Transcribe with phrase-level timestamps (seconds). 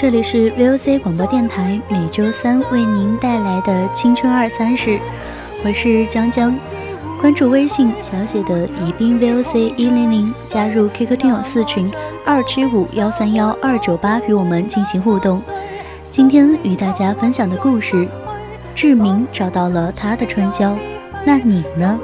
[0.00, 4.98] 这里是 VOC 广播电台，每周三为您带来的青春二三事，
[5.62, 6.58] 我是江江。
[7.20, 11.92] 关注微信小写的宜宾 VOC 一零零，加入 QQ 听友四群
[12.24, 15.42] 二七五幺三幺二九八，与我们进行互动。
[16.10, 18.08] 今天与大家分享的故事，
[18.74, 20.74] 志明找到了他的春娇，
[21.26, 22.00] 那你呢？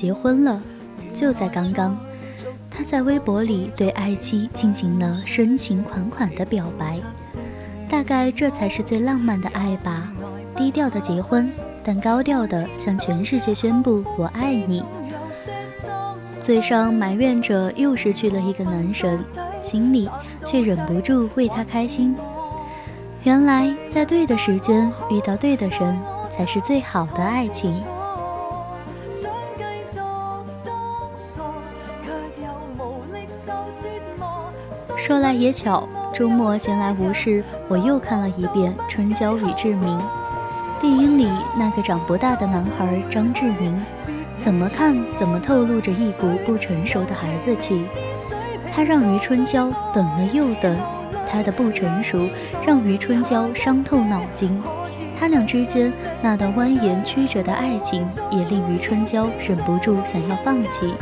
[0.00, 0.58] 结婚了，
[1.12, 1.94] 就在刚刚，
[2.70, 6.98] 他在微博里对爱妻进行了深情款款的表白。
[7.86, 10.10] 大概这才是最浪漫的爱吧，
[10.56, 11.52] 低调的结婚，
[11.84, 14.82] 但高调的向全世界宣布我爱你。
[16.40, 19.22] 嘴上埋怨着又失去了一个男神，
[19.60, 20.08] 心里
[20.46, 22.16] 却忍不住为他开心。
[23.22, 25.94] 原来在对的时间遇到对的人，
[26.34, 27.82] 才是最好的爱情。
[35.40, 39.98] 也巧，周末闲来无事，我又看了一遍《春娇与志明》。
[40.82, 41.26] 电影里
[41.58, 43.80] 那个长不大的男孩张志明，
[44.36, 47.86] 怎么看怎么透露着一股不成熟的孩子气。
[48.70, 50.76] 他让余春娇等了又等，
[51.26, 52.28] 他的不成熟
[52.66, 54.62] 让余春娇伤透脑筋。
[55.18, 55.90] 他俩之间
[56.20, 60.92] 那段蜿蜒曲折的爱情，也令余春娇忍不住想要放弃。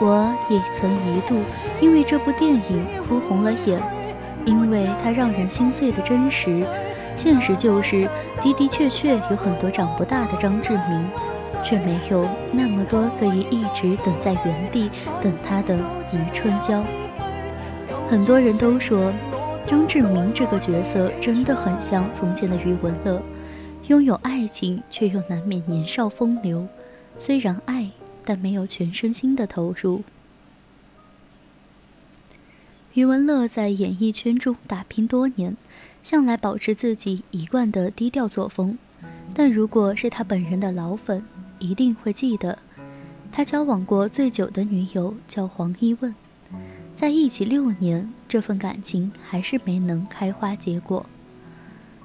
[0.00, 1.40] 我也曾一度
[1.80, 3.80] 因为这部电影哭红了眼，
[4.44, 6.66] 因为它让人心碎的真实。
[7.14, 8.08] 现实就是
[8.42, 11.08] 的的确确有很多长不大的张志明，
[11.62, 14.90] 却没有那么多可以一直等在原地
[15.22, 15.76] 等他的
[16.12, 16.84] 余春娇。
[18.08, 19.12] 很多人都说，
[19.64, 23.22] 张志明这个角色真的很像从前的余文乐，
[23.86, 26.66] 拥有爱情却又难免年少风流，
[27.16, 27.88] 虽然爱，
[28.24, 30.02] 但没有全身心的投入。
[32.94, 35.56] 余文乐在演艺圈中打拼多年，
[36.02, 38.78] 向来保持自己一贯的低调作风。
[39.34, 41.24] 但如果是他本人的老粉，
[41.58, 42.56] 一定会记得，
[43.32, 46.14] 他交往过最久的女友叫黄一问，
[46.94, 51.04] 在一起六年，这份感情还是没能开花结果。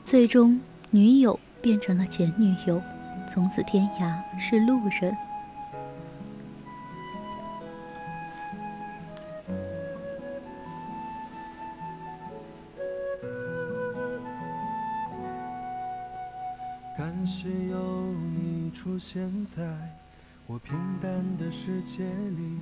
[0.03, 2.81] 最终，女友变成了前女友，
[3.31, 5.15] 从此天涯是路人。
[19.55, 19.63] 在
[20.45, 22.59] 我平淡的世界里。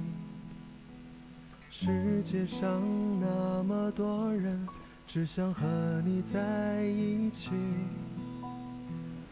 [1.70, 2.82] 世界上
[3.20, 4.58] 那么多人，
[5.06, 5.68] 只想和
[6.06, 7.50] 你在一起。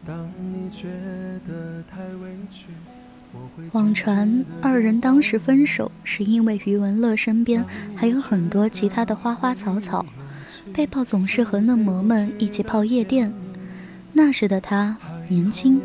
[0.04, 0.88] 当你觉
[1.48, 2.66] 得太委屈，
[3.72, 7.64] 网传二人当时分手是因为余文乐身边
[7.96, 10.04] 还有很多其他的花花草草，
[10.74, 13.32] 被曝总是和嫩模们一起泡夜店。
[14.12, 14.94] 那时的他
[15.28, 15.80] 年轻，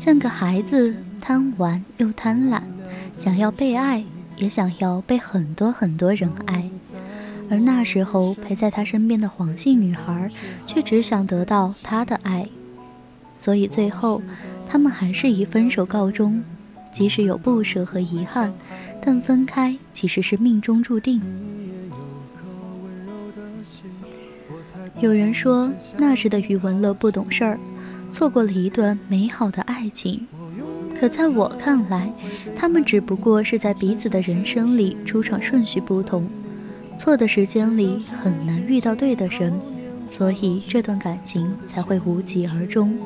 [0.00, 2.60] 像个孩子，贪玩又贪婪，
[3.16, 4.04] 想要被爱。
[4.38, 6.68] 也想要被很多很多人爱，
[7.50, 10.28] 而那时候陪在他身边的黄姓女孩，
[10.66, 12.48] 却只想得到他的爱，
[13.38, 14.22] 所以最后，
[14.66, 16.42] 他们还是以分手告终。
[16.90, 18.52] 即使有不舍和遗憾，
[19.02, 21.20] 但分开其实是命中注定。
[24.98, 27.58] 有人说，那时的余文乐不懂事儿，
[28.10, 30.26] 错过了一段美好的爱情。
[31.02, 32.12] 可在我看来，
[32.54, 36.28] 他们只不过是在彼此的人生里出场顺序不同，
[36.96, 39.52] 错的时间里很难遇到对的人，
[40.08, 42.96] 所以这段感情才会无疾而终。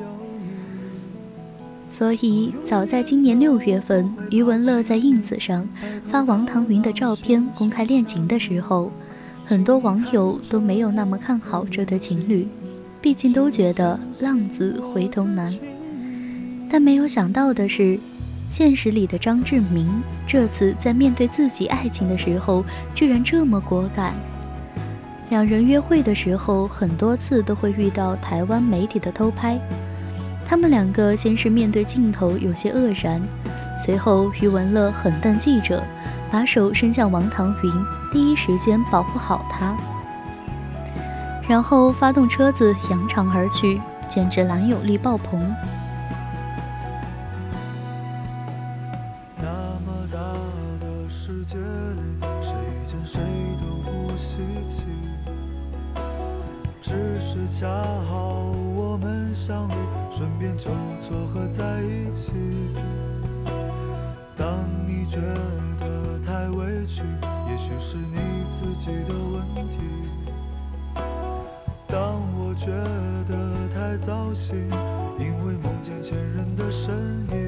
[1.89, 5.67] 所以早在今年六月份，余文乐在 ins 上
[6.11, 8.91] 发王唐云的照片公开恋情的时候，
[9.43, 12.47] 很多网友都没有那么看好这对情侣，
[13.01, 15.51] 毕竟都觉得浪子回头难。
[16.69, 17.99] 但没有想到的是，
[18.49, 24.13] 现实里的张志明这次在面对自己爱情的时候，居然这么果敢。
[25.29, 29.59] 两人约会的时候，很多次都会遇到台湾媒体的偷拍。
[30.45, 33.21] 他们两个先是面对镜头有些愕然，
[33.83, 35.83] 随后余文乐狠瞪记者，
[36.31, 37.71] 把手伸向王唐云，
[38.11, 39.75] 第一时间保护好他，
[41.47, 45.53] 然后发动车子扬长而去，简直男友力爆棚。
[51.47, 52.01] 界里，
[52.43, 52.53] 谁
[52.85, 53.21] 见谁
[53.61, 54.83] 都不稀奇。
[56.81, 56.91] 只
[57.21, 57.65] 是恰
[58.09, 59.73] 好我们相遇，
[60.11, 60.65] 顺便就
[61.01, 62.33] 撮合在一起。
[64.35, 65.21] 当你觉
[65.79, 67.01] 得太委屈，
[67.49, 69.77] 也许是你自己的问题。
[71.87, 72.67] 当我觉
[73.25, 74.69] 得太糟心，
[75.17, 77.46] 因为梦见前任的身影。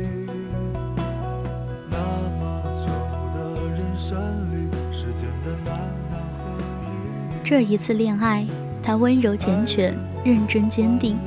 [7.44, 8.46] 这一次恋爱。
[8.82, 9.94] 他温柔缱绻，
[10.24, 11.18] 认真坚定，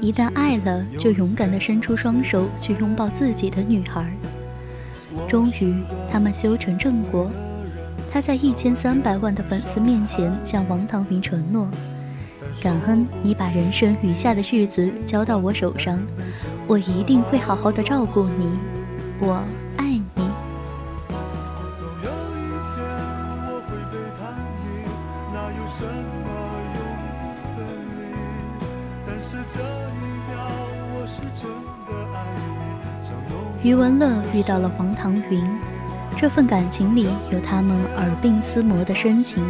[0.00, 4.10] 一旦爱了，就勇敢地伸出双手去拥抱自己的女孩。
[5.28, 5.74] 终于，
[6.10, 7.30] 他们修成正果。
[8.10, 11.68] 他在一千三百万的粉丝面前向王唐明承诺
[12.60, 16.00] ：“感恩你把人生余下的日子交到我手上，
[16.66, 18.46] 我一定会好好的照顾你。
[19.20, 19.40] 我
[33.64, 35.42] 余文乐遇到了黄唐云，
[36.18, 39.42] 这份感情里有他们耳鬓厮磨的深情，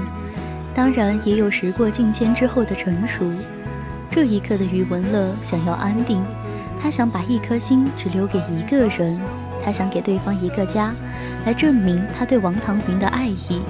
[0.73, 3.29] 当然也有时过境迁之后的成熟。
[4.13, 6.23] 这一刻的余文乐想要安定，
[6.81, 9.21] 他想把一颗心只留给一个人，
[9.65, 10.94] 他想给对方一个家，
[11.44, 13.63] 来证明他对王唐云的爱意。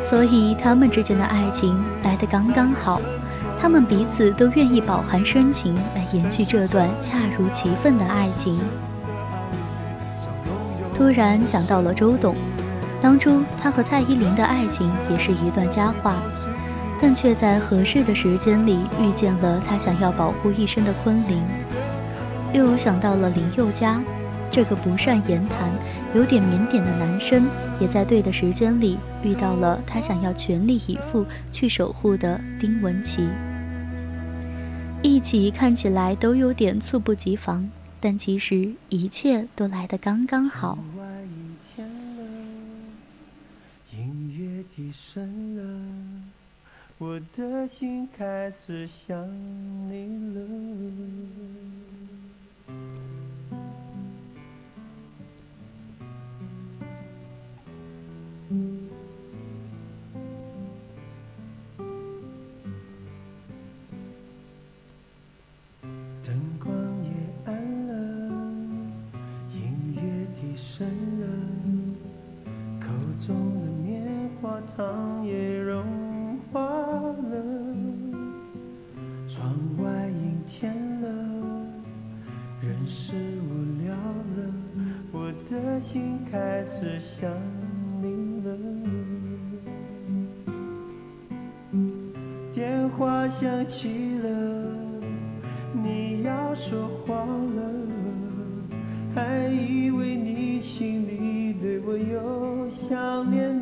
[0.00, 3.00] 所以他们之间的爱情来得刚刚好，
[3.64, 8.60] 他们彼此都愿意饱含深情来延续这段恰如其分的爱情。
[10.94, 12.36] 突然想到了周董，
[13.00, 16.16] 当初他和蔡依林的爱情也是一段佳话，
[17.00, 21.42] 但却在合适的时间里遇见了他想要保护一生的昆凌。
[22.52, 23.98] 又想到了林宥嘉，
[24.50, 25.70] 这个不善言谈、
[26.14, 27.46] 有点腼腆的男生，
[27.80, 33.26] 也在对的时间里遇到了他想要全力以赴去守护的丁文琪。
[35.04, 37.70] 一起看起来都有点猝不及防。
[38.00, 40.78] 但其实一切都来得刚刚好。
[86.76, 87.30] 是想
[88.02, 88.50] 你了。
[92.52, 94.28] 电话响起了，
[95.72, 97.62] 你要说话了，
[99.14, 103.53] 还以为你心里对我有想念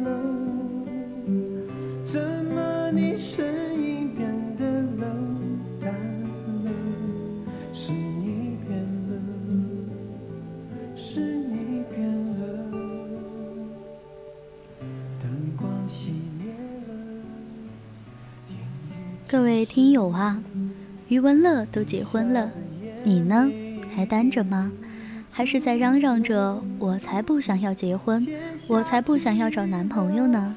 [21.13, 22.51] 余文乐都结婚了，
[23.05, 23.53] 你呢？
[23.95, 24.73] 还单着吗？
[25.31, 28.27] 还是在嚷嚷着我才不想要结婚，
[28.67, 30.57] 我才不想要找男朋友呢？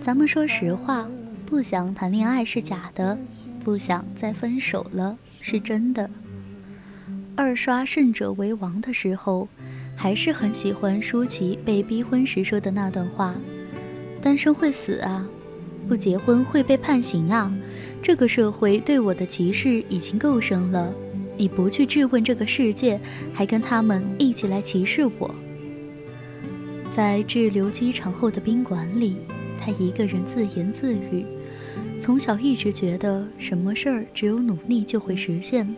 [0.00, 1.06] 咱们说实话，
[1.46, 3.16] 不想谈恋爱是假的，
[3.62, 6.10] 不想再分手了是真的。
[7.36, 9.46] 二刷胜者为王的时候，
[9.94, 13.32] 还是很喜欢舒淇被逼婚时说的那段话
[14.20, 15.24] ：“单身会死啊，
[15.86, 17.54] 不结婚会被判刑啊。”
[18.02, 20.92] 这个社会对我的歧视已经够深了，
[21.36, 22.98] 你不去质问这个世界，
[23.32, 25.32] 还跟他们一起来歧视我。
[26.94, 29.18] 在滞留机场后的宾馆里，
[29.60, 31.24] 他一个人自言自语。
[32.00, 35.72] 从小一直觉得什么事儿只有努力就会实现，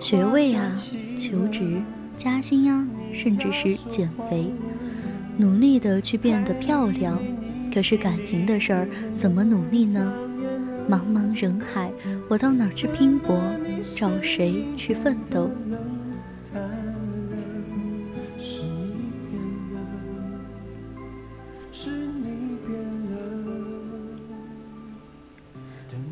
[0.00, 0.74] 学位啊，
[1.16, 1.80] 求职、
[2.16, 4.50] 加薪啊，甚至是减肥，
[5.36, 7.16] 努力的去变得漂亮。
[7.72, 10.12] 可是感情的事儿怎么努力呢？
[10.88, 11.92] 茫茫人海，
[12.28, 13.38] 我到哪儿去拼搏？
[13.94, 15.50] 找谁去奋斗？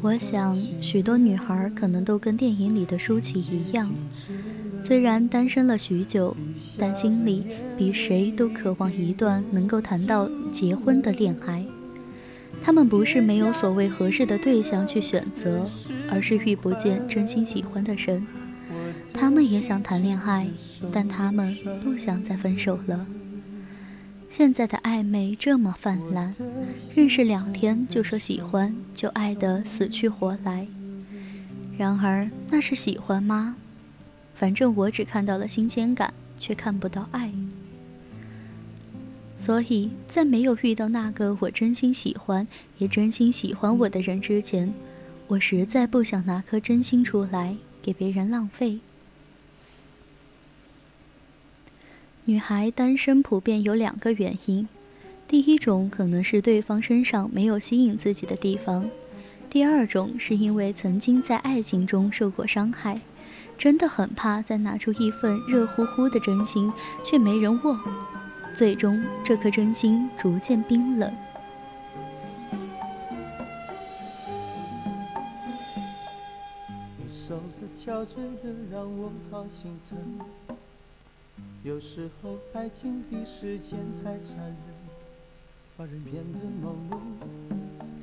[0.03, 3.91] 我想，许多女孩可能都跟电影里的舒淇一样，
[4.81, 6.37] 虽然单身了许久，
[6.79, 7.47] 但心里
[7.79, 11.65] 比谁都渴望一段能够谈到结婚的恋爱。
[12.67, 15.65] 他们不是没有所谓合适的对象去选择，
[16.11, 18.27] 而是遇不见真心喜欢的人。
[19.15, 20.49] 他们也想谈恋爱，
[20.91, 23.07] 但他们不想再分手了。
[24.29, 26.35] 现在的暧昧这么泛滥，
[26.93, 30.67] 认识两天就说喜欢，就爱得死去活来。
[31.79, 33.55] 然而，那是喜欢吗？
[34.35, 37.31] 反正我只看到了新鲜感，却看不到爱。
[39.47, 42.49] 所以在没有遇到那个我真心喜欢
[42.79, 44.75] 也真心喜欢我的人之前，
[45.29, 48.81] 我实在不想拿颗真心出来给别人浪费。
[52.25, 54.67] 女孩单身普遍有两个原因，
[55.29, 58.91] 第一种可能是对方身上没有吸引自己的地方，
[59.49, 63.01] 第二种是因为曾经在爱情中受过伤害，
[63.57, 66.73] 真的很怕再拿出一份热乎乎的真心
[67.05, 67.79] 却没人握。
[68.57, 71.13] 最终，这颗真心逐渐冰冷。
[76.97, 79.99] 你瘦的憔悴的，让我好心疼。
[81.65, 84.57] 有时候，爱情比时间还残忍，
[85.77, 86.99] 把人变得盲目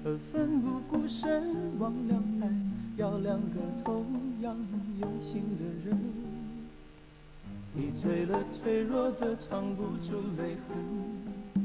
[0.05, 1.79] 而奋不顾身。
[1.79, 2.49] 忘了爱，
[2.97, 4.05] 要两个同
[4.43, 4.55] 样
[5.01, 5.99] 用心的人。
[7.75, 11.63] 你醉了，脆弱的藏不住泪痕。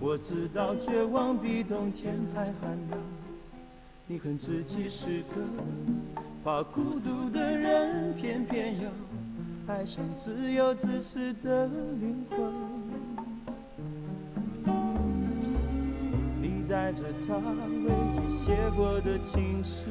[0.00, 2.98] 我知道绝望比冬天还寒冷。
[4.08, 5.36] 你恨自己是个
[6.42, 8.90] 怕孤独的人，偏偏要
[9.68, 12.52] 爱上自由自私的灵魂。
[16.42, 19.84] 你带着他唯一写过的情诗，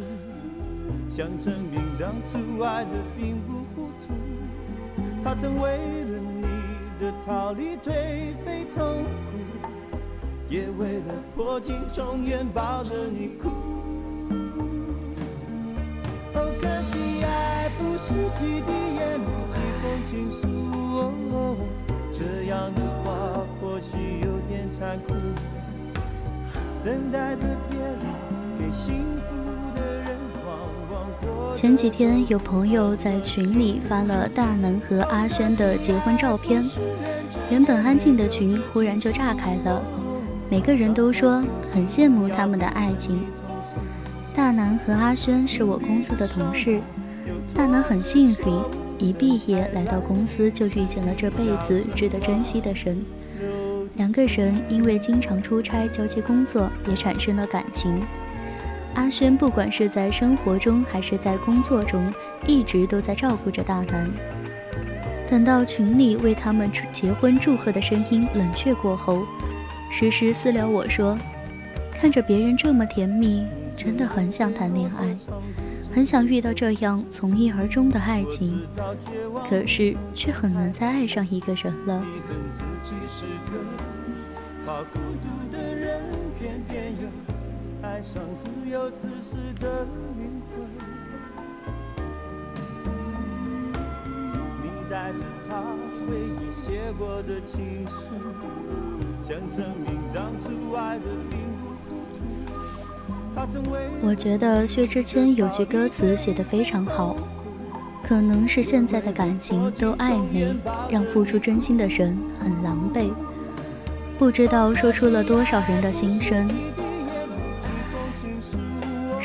[1.08, 4.14] 想证明当初爱的并不糊涂。
[5.24, 6.44] 他曾为了你
[7.00, 7.92] 的逃离颓
[8.46, 9.10] 废痛苦，
[10.50, 13.50] 也为了破镜重圆抱着你哭。
[16.34, 20.48] 哦，可惜爱不是几滴眼泪几封情书，
[21.32, 21.58] 哦，
[22.14, 23.08] 这样的话
[23.60, 25.14] 或许有点残酷。
[26.84, 28.00] 等待着别人
[28.58, 29.49] 给幸福。
[31.60, 36.64] 前几天有朋友在群里发了大南和阿轩的结婚照片，
[37.52, 39.84] 原本安静的群忽然就炸开了，
[40.50, 43.20] 每个人都说很羡慕他们的爱情。
[44.34, 46.80] 大南和阿轩是我公司的同事，
[47.54, 48.38] 大南很幸运，
[48.98, 53.04] 一毕业来到公司就遇见了这辈子值得珍惜的人，
[53.98, 58.00] 两个人因为经常出差交接工作，也产生了感情。
[58.96, 62.12] 阿轩不管是在生活中还是在工作中，
[62.46, 64.10] 一直都在照顾着大南。
[65.30, 69.24] 等到群里为他们结婚祝贺的声音冷却过后，
[69.92, 71.18] 时时私聊我说
[71.94, 75.16] ：“看着别人这么甜蜜，真的很想谈恋爱，
[75.94, 78.68] 很想遇到这样从一而终的爱情，
[79.48, 82.04] 可是却很难再爱上一个人了。”
[94.90, 95.62] 带着他
[96.08, 98.10] 回忆写过的情书，
[99.22, 101.70] 想证明当初爱的并不。
[104.02, 107.16] 我觉得薛之谦有句歌词写得非常好，
[108.04, 110.56] 可能是现在的感情都暧昧，
[110.90, 113.12] 让付出真心的人很狼狈，
[114.18, 116.50] 不知道说出了多少人的心声。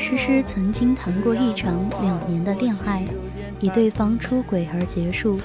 [0.07, 3.03] 诗诗曾经谈过一场两年的恋爱。
[3.59, 5.39] 以对方出轨而结束，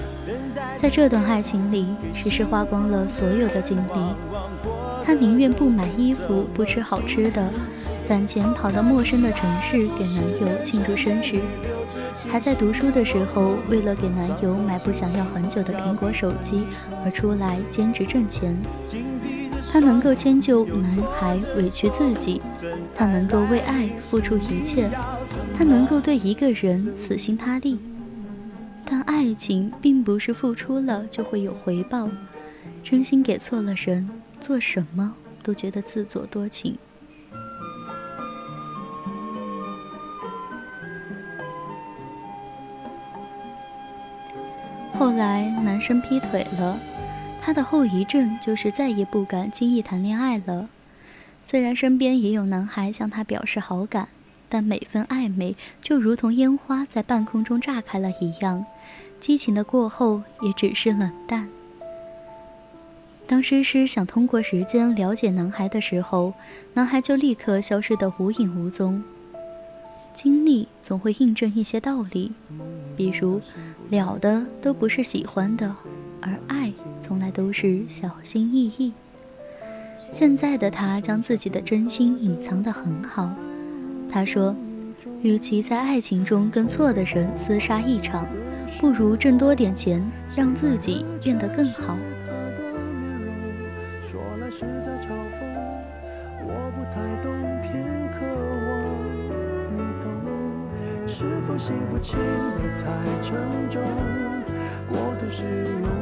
[0.77, 4.13] 在这段爱情里，诗诗花光了所有的精力。
[5.03, 7.49] 她宁愿不买衣服、不吃好吃的，
[8.03, 11.41] 攒钱跑到陌生的城市给男友庆祝生日。
[12.29, 16.65] 还在读书的时候，为了给男友买部想要很久的苹果手机
[17.03, 18.55] 而出来兼职挣钱。
[19.71, 22.41] 她能够迁就男孩，委屈自己；
[22.93, 24.89] 她能够为爱付出一切；
[25.57, 27.79] 她能够对一个人死心塌地。
[28.85, 32.09] 但爱情并不是付出了就会有回报，
[32.83, 34.09] 真心给错了人，
[34.41, 36.77] 做什么都觉得自作多情。
[44.99, 46.77] 后来男生劈腿了，
[47.41, 50.69] 他的后遗症就是再也不敢轻易谈恋爱了。
[51.43, 54.07] 虽然身边也有男孩向他表示好感，
[54.47, 58.63] 但每份暧昧就如同烟花在半空中炸开了一样。
[59.19, 61.49] 激情的过后，也只是冷淡。
[63.27, 66.33] 当诗诗想通过时间了解男孩的时候，
[66.73, 69.03] 男孩就立刻消失得无影无踪。
[70.13, 72.31] 经历总会印证一些道理，
[72.97, 73.41] 比如
[73.89, 75.73] 了的都不是喜欢的，
[76.21, 76.60] 而爱
[76.99, 78.93] 从来都是小心翼翼。
[80.11, 83.31] 现在的他将自己的真心隐藏得很好。
[84.11, 84.55] 他说
[85.21, 88.27] ：“与其在爱情中跟错的人厮杀一场。”
[88.79, 90.01] 不如挣多点钱，
[90.35, 91.95] 让自己变得更好。
[101.05, 102.87] 是否幸福轻得太
[103.21, 103.35] 沉
[103.69, 103.83] 重？
[104.89, 105.43] 过度使
[105.83, 106.00] 用，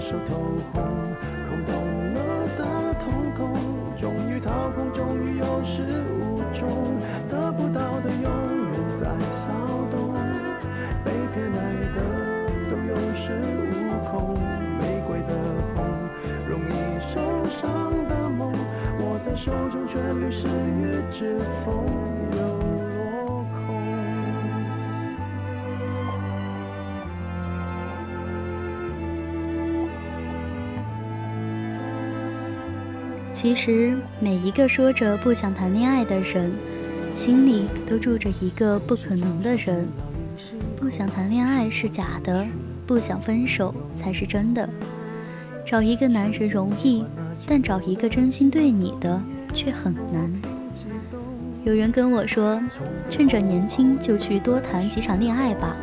[0.00, 0.36] 手透
[0.74, 1.05] 红
[33.36, 36.50] 其实，每一个说着不想谈恋爱的人，
[37.14, 39.86] 心里都住着一个不可能的人。
[40.74, 42.46] 不想谈恋爱是假的，
[42.86, 44.66] 不想分手才是真的。
[45.66, 47.04] 找一个男人容易，
[47.46, 49.20] 但找一个真心对你的
[49.52, 50.32] 却很难。
[51.62, 52.58] 有人跟我说，
[53.10, 55.76] 趁着年轻就去多谈几场恋爱吧，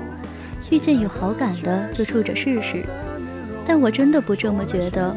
[0.71, 2.83] 遇见有好感的就处着试试。
[3.63, 5.15] 但我真的不这么觉得，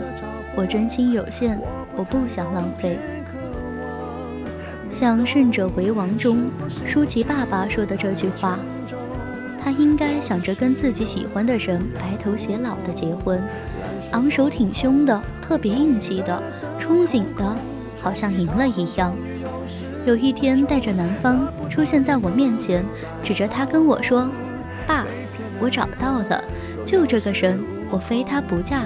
[0.55, 1.59] 我真心有限，
[1.97, 2.99] 我不想浪费。
[4.91, 6.47] 像《胜者为王》中
[6.87, 8.59] 舒淇爸爸说的这句话。
[9.59, 13.43] 他应该想着跟自己喜欢的人白头偕老的结婚，
[14.13, 16.41] 昂首挺胸的，特别硬气的，
[16.81, 17.57] 憧憬的，
[18.01, 19.13] 好像赢了一样。
[20.05, 22.85] 有一天带着男方出现在我面前，
[23.25, 24.31] 指着他跟我说
[24.87, 25.05] ：“爸，
[25.59, 26.45] 我找到了，
[26.85, 27.59] 就这个人，
[27.91, 28.85] 我非他不嫁。”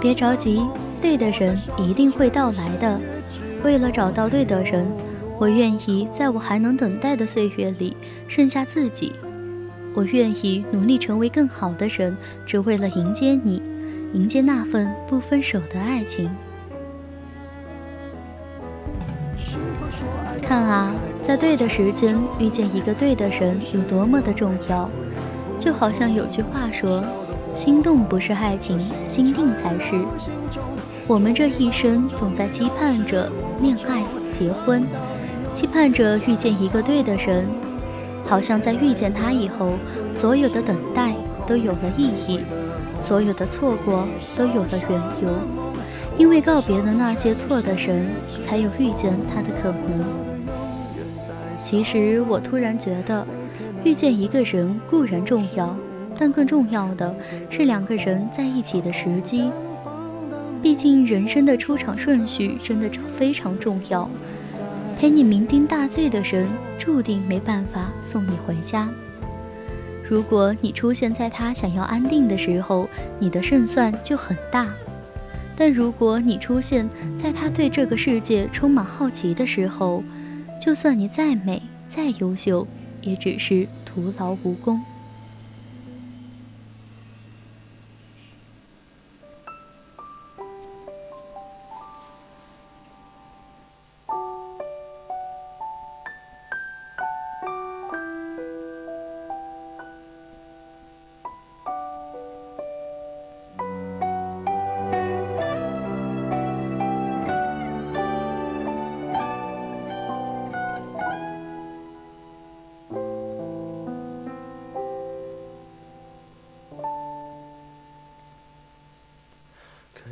[0.00, 0.62] 别着急，
[1.00, 3.00] 对的人一定会到来的。
[3.62, 4.86] 为了找到对的人。
[5.38, 7.94] 我愿意在我还能等待的岁月里
[8.26, 9.12] 剩下自己，
[9.92, 13.60] 我愿意努力成为更好的人，只为了迎接你，
[14.14, 16.30] 迎接那份不分手的爱情。
[20.40, 24.88] 看啊，在对的时间遇见一个对的人有多么的重要，
[25.58, 27.04] 就好像有句话说
[27.56, 29.98] ：“心动不是爱情，心定才是。”
[31.08, 34.86] 我们这一生总在期盼着恋爱、结婚。
[35.54, 37.46] 期盼着遇见一个对的人，
[38.26, 39.72] 好像在遇见他以后，
[40.20, 41.14] 所有的等待
[41.46, 42.40] 都有了意义，
[43.02, 45.30] 所有的错过都有了缘由。
[46.18, 48.06] 因为告别了那些错的人，
[48.46, 50.04] 才有遇见他的可能。
[51.62, 53.26] 其实我突然觉得，
[53.82, 55.74] 遇见一个人固然重要，
[56.18, 57.14] 但更重要的
[57.50, 59.50] 是两个人在一起的时机。
[60.62, 64.08] 毕竟人生的出场顺序真的非常重要。
[64.98, 66.48] 陪你酩酊大醉的人，
[66.78, 68.88] 注定没办法送你回家。
[70.08, 74.66] 如果你出现在他想要安定的时候，你的胜算就很大；
[75.54, 80.02] 但如果你出现在他对这个世界充满好奇的时候，
[80.58, 82.66] 就算你再美再优秀，
[83.02, 84.80] 也只是徒劳无功。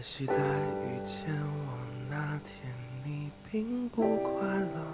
[0.04, 1.78] 可惜在遇见我
[2.10, 2.70] 那天，
[3.02, 4.84] 你并不快乐。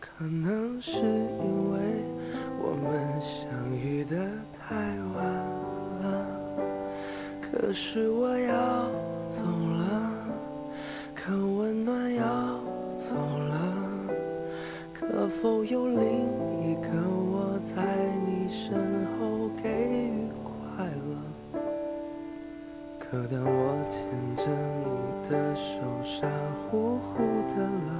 [0.00, 1.78] 可能是因为
[2.62, 4.16] 我们相遇的
[4.58, 5.22] 太晚
[6.00, 6.26] 了。
[7.42, 8.89] 可是我要
[23.10, 23.98] 可当我牵
[24.36, 24.44] 着
[24.78, 24.86] 你
[25.28, 26.28] 的手，傻
[26.70, 27.18] 乎乎
[27.48, 27.90] 的了，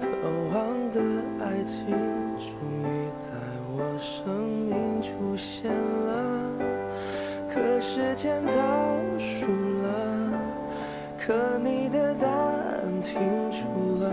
[0.00, 0.04] 渴
[0.52, 0.54] 望
[0.90, 0.98] 的
[1.38, 1.94] 爱情
[2.40, 2.50] 终
[2.82, 2.84] 于
[3.16, 3.30] 在
[3.70, 4.34] 我生
[4.68, 6.10] 命出现了。
[7.54, 8.52] 可时间倒
[9.16, 9.46] 数
[9.80, 9.86] 了，
[11.16, 14.10] 可你的答案停住了，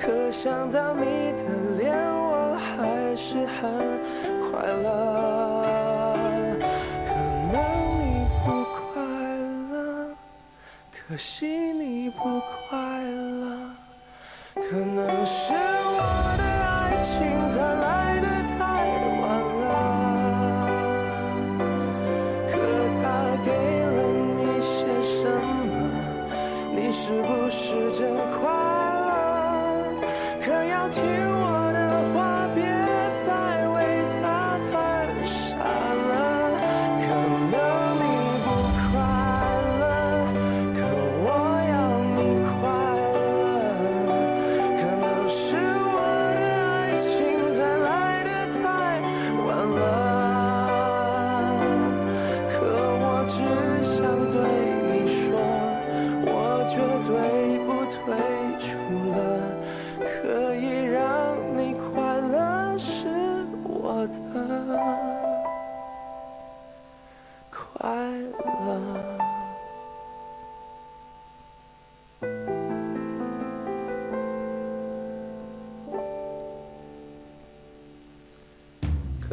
[0.00, 1.42] 可想到你的
[1.80, 3.72] 脸，我还是很
[4.52, 5.13] 快乐。
[11.14, 12.63] 可惜你不哭。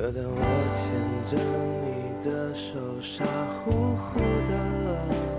[0.01, 0.41] 可当我
[0.73, 0.89] 牵
[1.29, 1.37] 着
[1.85, 1.85] 你
[2.27, 3.23] 的手，傻
[3.63, 4.17] 乎乎
[4.49, 4.51] 的
[4.83, 5.30] 乐，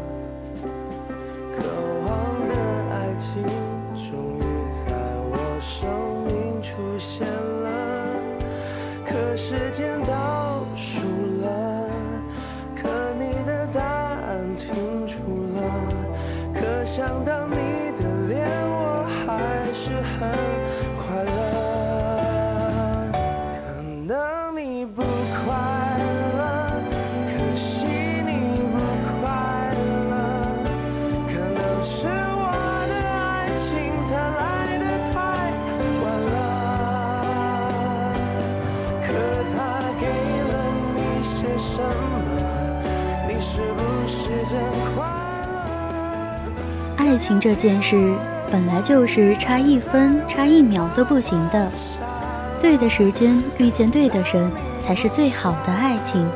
[47.22, 48.12] 情这件事
[48.50, 51.70] 本来就是差一分、差一秒都不行的。
[52.60, 54.50] 对的时间遇见对的人，
[54.84, 56.28] 才是最好的爱情。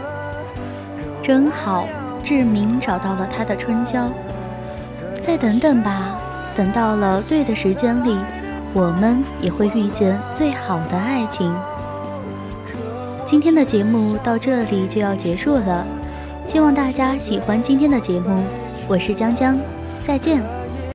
[1.25, 1.89] 真好，
[2.23, 4.09] 志明找到了他的春娇。
[5.21, 6.17] 再等等吧，
[6.55, 8.17] 等到了对的时间里，
[8.73, 11.53] 我们也会遇见最好的爱情。
[13.25, 15.85] 今天的节目到这里就要结束了，
[16.45, 18.45] 希望大家喜欢今天的节目。
[18.87, 19.59] 我是江江，
[20.07, 20.56] 再见。